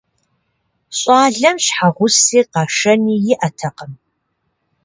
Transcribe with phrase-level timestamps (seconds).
[0.97, 3.93] Щӏалэм щхьэгъуси къэшэни иӀэтэкъым.